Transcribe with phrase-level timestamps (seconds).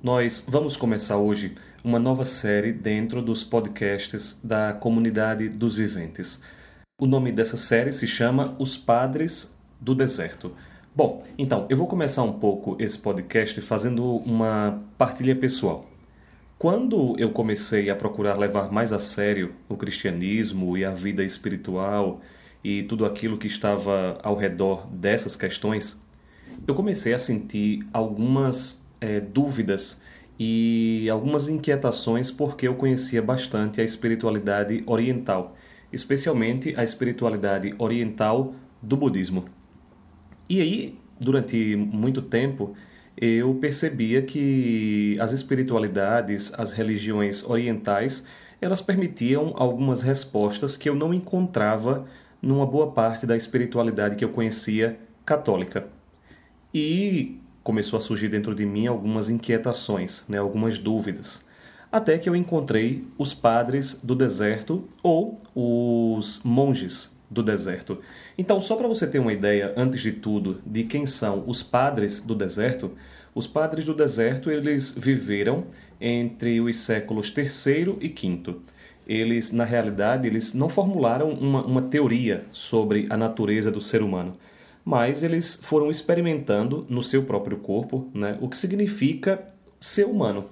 [0.00, 6.40] Nós vamos começar hoje uma nova série dentro dos podcasts da Comunidade dos Viventes.
[7.00, 10.52] O nome dessa série se chama Os Padres do Deserto.
[10.94, 15.84] Bom, então eu vou começar um pouco esse podcast fazendo uma partilha pessoal.
[16.56, 22.20] Quando eu comecei a procurar levar mais a sério o cristianismo e a vida espiritual
[22.62, 26.00] e tudo aquilo que estava ao redor dessas questões,
[26.68, 30.02] eu comecei a sentir algumas é, dúvidas
[30.38, 35.56] e algumas inquietações porque eu conhecia bastante a espiritualidade oriental,
[35.92, 39.46] especialmente a espiritualidade oriental do budismo.
[40.48, 42.74] E aí, durante muito tempo,
[43.16, 48.24] eu percebia que as espiritualidades, as religiões orientais,
[48.60, 52.06] elas permitiam algumas respostas que eu não encontrava
[52.40, 55.88] numa boa parte da espiritualidade que eu conhecia católica.
[56.72, 61.44] E começou a surgir dentro de mim algumas inquietações, né, algumas dúvidas.
[61.92, 67.98] Até que eu encontrei os padres do deserto ou os monges do deserto.
[68.38, 72.22] Então, só para você ter uma ideia, antes de tudo, de quem são os padres
[72.22, 72.92] do deserto,
[73.34, 75.66] os padres do deserto eles viveram
[76.00, 78.62] entre os séculos terceiro e quinto.
[79.06, 84.38] Eles, na realidade, eles não formularam uma, uma teoria sobre a natureza do ser humano
[84.88, 89.46] mas eles foram experimentando no seu próprio corpo né, o que significa
[89.78, 90.48] ser humano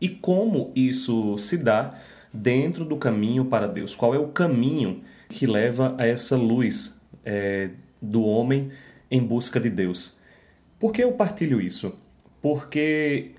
[0.00, 1.90] e como isso se dá
[2.32, 3.94] dentro do caminho para Deus.
[3.94, 7.68] Qual é o caminho que leva a essa luz é,
[8.00, 8.70] do homem
[9.10, 10.18] em busca de Deus?
[10.80, 11.98] Por que eu partilho isso?
[12.40, 13.32] Porque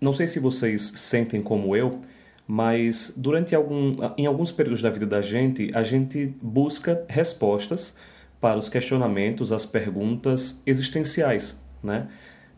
[0.00, 2.00] não sei se vocês sentem como eu,
[2.44, 7.96] mas durante algum, em alguns períodos da vida da gente, a gente busca respostas
[8.44, 12.08] para os questionamentos, as perguntas existenciais, né?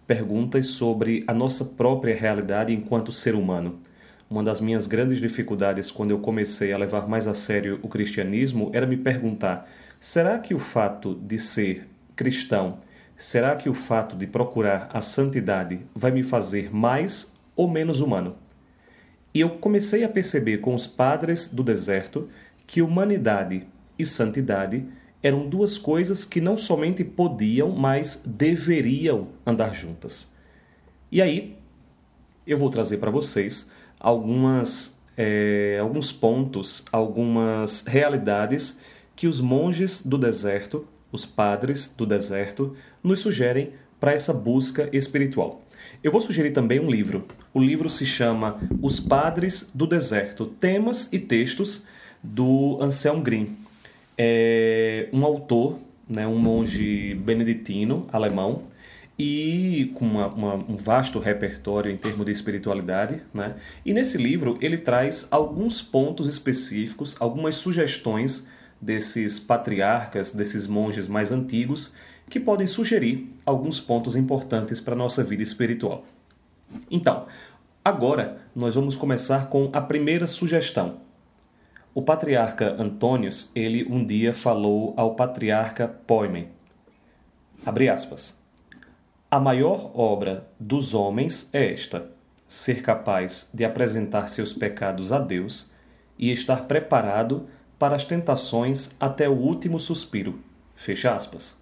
[0.04, 3.78] Perguntas sobre a nossa própria realidade enquanto ser humano.
[4.28, 8.68] Uma das minhas grandes dificuldades quando eu comecei a levar mais a sério o cristianismo
[8.74, 12.80] era me perguntar: será que o fato de ser cristão,
[13.16, 18.34] será que o fato de procurar a santidade vai me fazer mais ou menos humano?
[19.32, 22.28] E eu comecei a perceber com os padres do deserto
[22.66, 24.84] que humanidade e santidade
[25.22, 30.30] eram duas coisas que não somente podiam, mas deveriam andar juntas.
[31.10, 31.56] E aí,
[32.46, 38.78] eu vou trazer para vocês algumas, é, alguns pontos, algumas realidades
[39.14, 45.62] que os monges do deserto, os padres do deserto, nos sugerem para essa busca espiritual.
[46.02, 47.24] Eu vou sugerir também um livro.
[47.54, 51.86] O livro se chama Os Padres do Deserto: Temas e Textos,
[52.22, 53.56] do Anselm Green
[54.16, 55.78] é um autor,
[56.08, 58.62] né, um monge beneditino alemão,
[59.18, 63.22] e com uma, uma, um vasto repertório em termos de espiritualidade.
[63.32, 63.54] Né?
[63.84, 68.48] E nesse livro ele traz alguns pontos específicos, algumas sugestões
[68.80, 71.94] desses patriarcas, desses monges mais antigos,
[72.28, 76.04] que podem sugerir alguns pontos importantes para a nossa vida espiritual.
[76.90, 77.26] Então,
[77.84, 81.05] agora nós vamos começar com a primeira sugestão.
[81.96, 86.48] O patriarca Antônios, ele um dia falou ao patriarca Poimen,
[87.64, 88.38] abre aspas,
[89.30, 92.10] a maior obra dos homens é esta,
[92.46, 95.72] ser capaz de apresentar seus pecados a Deus
[96.18, 97.48] e estar preparado
[97.78, 100.38] para as tentações até o último suspiro.
[100.74, 101.58] Fecha aspas.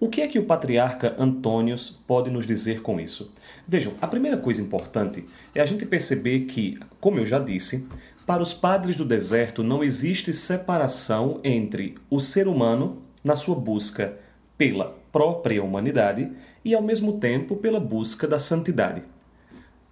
[0.00, 3.32] O que é que o patriarca Antônios pode nos dizer com isso?
[3.68, 7.86] Vejam, a primeira coisa importante é a gente perceber que, como eu já disse,
[8.26, 14.18] para os padres do deserto, não existe separação entre o ser humano na sua busca
[14.56, 16.30] pela própria humanidade
[16.64, 19.02] e, ao mesmo tempo, pela busca da santidade.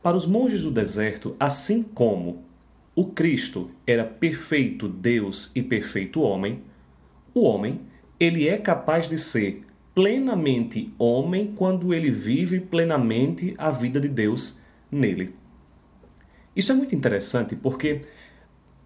[0.02, 2.42] Para os monges do deserto, assim como
[2.94, 6.62] o Cristo era perfeito Deus e perfeito homem,
[7.34, 7.80] o homem,
[8.18, 9.64] ele é capaz de ser
[9.94, 14.60] plenamente homem quando ele vive plenamente a vida de Deus
[14.90, 15.34] nele.
[16.54, 18.02] Isso é muito interessante porque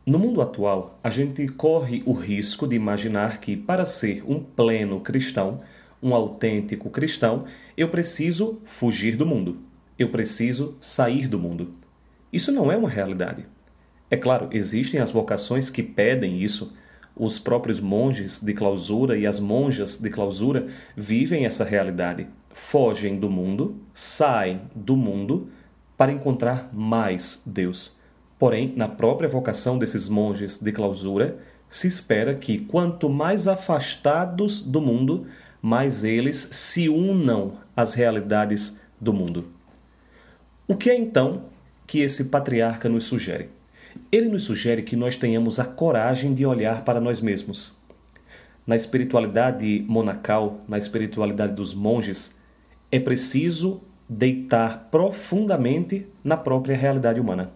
[0.06, 5.00] no mundo atual, a gente corre o risco de imaginar que, para ser um pleno
[5.00, 5.58] cristão,
[6.00, 7.44] um autêntico cristão,
[7.76, 9.58] eu preciso fugir do mundo.
[9.98, 11.72] Eu preciso sair do mundo.
[12.32, 13.46] Isso não é uma realidade.
[14.08, 16.72] É claro, existem as vocações que pedem isso.
[17.16, 22.28] Os próprios monges de clausura e as monjas de clausura vivem essa realidade.
[22.50, 25.48] Fogem do mundo, saem do mundo
[25.96, 27.95] para encontrar mais Deus.
[28.38, 31.38] Porém, na própria vocação desses monges de clausura,
[31.68, 35.26] se espera que quanto mais afastados do mundo,
[35.60, 39.48] mais eles se unam às realidades do mundo.
[40.68, 41.44] O que é então
[41.86, 43.48] que esse patriarca nos sugere?
[44.12, 47.74] Ele nos sugere que nós tenhamos a coragem de olhar para nós mesmos.
[48.66, 52.36] Na espiritualidade monacal, na espiritualidade dos monges,
[52.90, 57.52] é preciso deitar profundamente na própria realidade humana.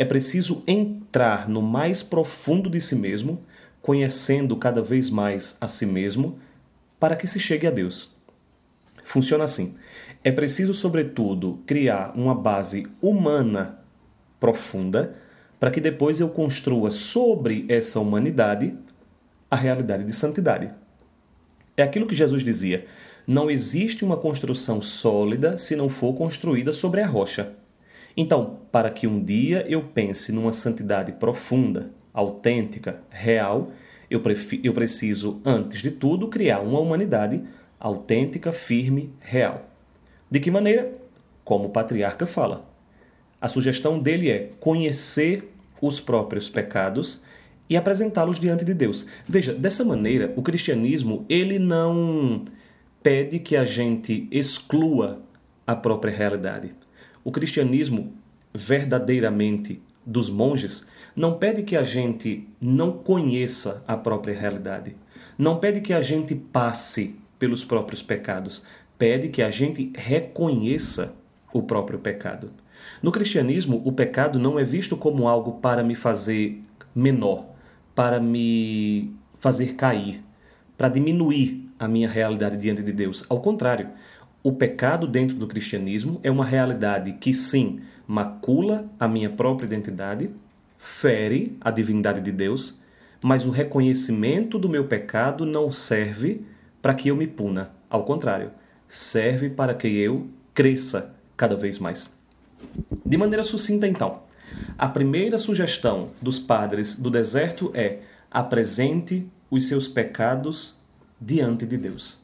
[0.00, 3.38] É preciso entrar no mais profundo de si mesmo,
[3.82, 6.38] conhecendo cada vez mais a si mesmo,
[6.98, 8.16] para que se chegue a Deus.
[9.04, 9.74] Funciona assim.
[10.24, 13.78] É preciso, sobretudo, criar uma base humana
[14.40, 15.16] profunda
[15.58, 18.74] para que depois eu construa sobre essa humanidade
[19.50, 20.70] a realidade de santidade.
[21.76, 22.86] É aquilo que Jesus dizia:
[23.26, 27.59] não existe uma construção sólida se não for construída sobre a rocha.
[28.20, 33.72] Então, para que um dia eu pense numa santidade profunda, autêntica, real,
[34.10, 34.22] eu,
[34.62, 37.42] eu preciso, antes de tudo, criar uma humanidade
[37.78, 39.70] autêntica, firme, real.
[40.30, 40.92] De que maneira?
[41.42, 42.68] Como o patriarca fala.
[43.40, 45.50] A sugestão dele é conhecer
[45.80, 47.24] os próprios pecados
[47.70, 49.06] e apresentá-los diante de Deus.
[49.26, 52.44] Veja, dessa maneira, o cristianismo ele não
[53.02, 55.22] pede que a gente exclua
[55.66, 56.74] a própria realidade.
[57.22, 58.12] O cristianismo
[58.54, 64.96] verdadeiramente dos monges não pede que a gente não conheça a própria realidade.
[65.36, 68.64] Não pede que a gente passe pelos próprios pecados,
[68.98, 71.14] pede que a gente reconheça
[71.52, 72.50] o próprio pecado.
[73.02, 76.62] No cristianismo, o pecado não é visto como algo para me fazer
[76.94, 77.46] menor,
[77.94, 80.22] para me fazer cair,
[80.76, 83.24] para diminuir a minha realidade diante de Deus.
[83.28, 83.88] Ao contrário,
[84.42, 90.30] o pecado dentro do cristianismo é uma realidade que, sim, macula a minha própria identidade,
[90.78, 92.80] fere a divindade de Deus,
[93.22, 96.42] mas o reconhecimento do meu pecado não serve
[96.80, 97.70] para que eu me puna.
[97.88, 98.50] Ao contrário,
[98.88, 102.14] serve para que eu cresça cada vez mais.
[103.04, 104.22] De maneira sucinta, então,
[104.78, 107.98] a primeira sugestão dos padres do deserto é
[108.30, 110.78] apresente os seus pecados
[111.20, 112.19] diante de Deus.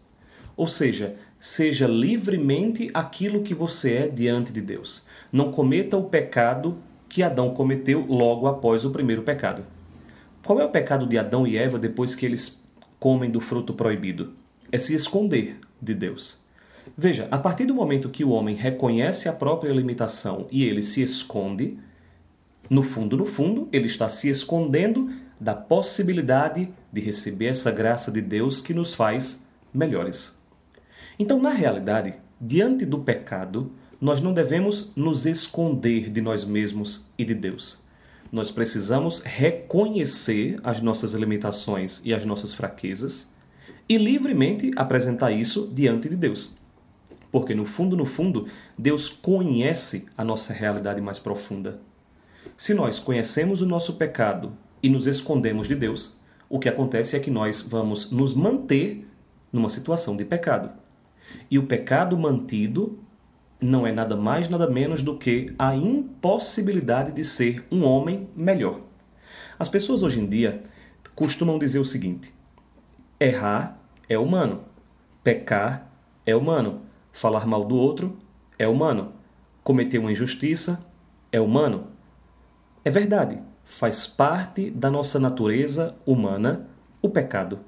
[0.57, 5.07] Ou seja, seja livremente aquilo que você é diante de Deus.
[5.31, 9.65] Não cometa o pecado que Adão cometeu logo após o primeiro pecado.
[10.45, 12.65] Qual é o pecado de Adão e Eva depois que eles
[12.99, 14.33] comem do fruto proibido?
[14.71, 16.39] É se esconder de Deus.
[16.97, 21.03] Veja, a partir do momento que o homem reconhece a própria limitação e ele se
[21.03, 21.79] esconde,
[22.71, 28.21] no fundo, no fundo, ele está se escondendo da possibilidade de receber essa graça de
[28.21, 30.36] Deus que nos faz melhores.
[31.19, 37.25] Então, na realidade, diante do pecado, nós não devemos nos esconder de nós mesmos e
[37.25, 37.83] de Deus.
[38.31, 43.33] Nós precisamos reconhecer as nossas limitações e as nossas fraquezas
[43.89, 46.59] e livremente apresentar isso diante de Deus.
[47.31, 48.47] Porque no fundo, no fundo,
[48.77, 51.81] Deus conhece a nossa realidade mais profunda.
[52.57, 54.53] Se nós conhecemos o nosso pecado
[54.83, 56.17] e nos escondemos de Deus,
[56.49, 59.09] o que acontece é que nós vamos nos manter
[59.53, 60.71] numa situação de pecado.
[61.51, 62.99] E o pecado mantido
[63.61, 68.81] não é nada mais, nada menos do que a impossibilidade de ser um homem melhor.
[69.59, 70.63] As pessoas hoje em dia
[71.15, 72.33] costumam dizer o seguinte:
[73.19, 73.79] errar
[74.09, 74.65] é humano,
[75.23, 75.91] pecar
[76.25, 76.83] é humano,
[77.17, 78.19] Falar mal do outro
[78.59, 79.15] é humano.
[79.65, 80.85] Cometer uma injustiça
[81.33, 81.87] é humano.
[82.85, 86.69] É verdade, faz parte da nossa natureza humana
[87.01, 87.61] o pecado.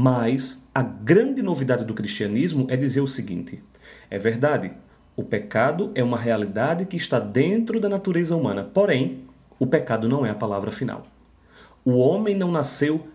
[0.00, 3.60] Mas a grande novidade do cristianismo é dizer o seguinte:
[4.08, 4.70] é verdade,
[5.16, 9.24] o pecado é uma realidade que está dentro da natureza humana, porém,
[9.58, 11.02] o pecado não é a palavra final.
[11.84, 13.08] O homem não nasceu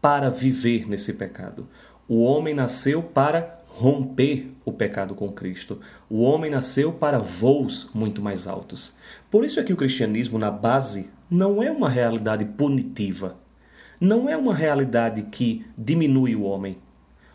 [0.00, 1.68] para viver nesse pecado.
[2.08, 5.78] O homem nasceu para romper o pecado com Cristo.
[6.08, 8.96] O homem nasceu para voos muito mais altos.
[9.30, 13.36] Por isso é que o cristianismo, na base, não é uma realidade punitiva.
[14.00, 16.78] Não é uma realidade que diminui o homem.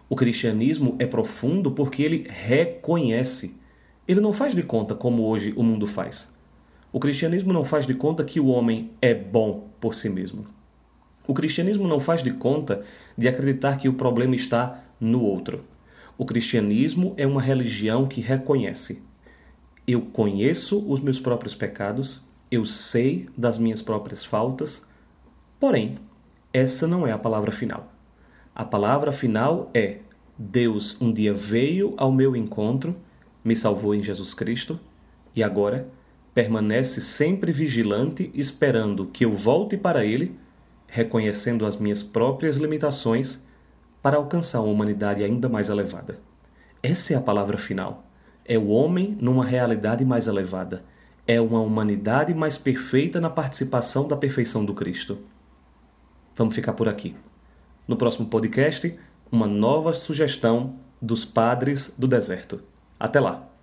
[0.10, 3.56] O cristianismo é profundo porque ele reconhece.
[4.08, 6.36] Ele não faz de conta como hoje o mundo faz.
[6.92, 10.48] O cristianismo não faz de conta que o homem é bom por si mesmo.
[11.28, 12.84] O cristianismo não faz de conta
[13.16, 15.64] de acreditar que o problema está no outro.
[16.18, 19.04] O cristianismo é uma religião que reconhece:
[19.86, 24.88] eu conheço os meus próprios pecados, eu sei das minhas próprias faltas,
[25.60, 26.00] porém,
[26.56, 27.92] essa não é a palavra final.
[28.56, 29.98] A palavra final é:
[30.38, 32.96] Deus um dia veio ao meu encontro,
[33.44, 34.80] me salvou em Jesus Cristo
[35.36, 35.90] e agora
[36.34, 40.34] permanece sempre vigilante, esperando que eu volte para Ele,
[40.88, 43.46] reconhecendo as minhas próprias limitações
[44.02, 46.20] para alcançar uma humanidade ainda mais elevada.
[46.82, 48.06] Essa é a palavra final.
[48.46, 50.86] É o homem numa realidade mais elevada.
[51.28, 55.18] É uma humanidade mais perfeita na participação da perfeição do Cristo.
[56.36, 57.16] Vamos ficar por aqui.
[57.88, 58.98] No próximo podcast,
[59.32, 62.62] uma nova sugestão dos padres do deserto.
[63.00, 63.55] Até lá!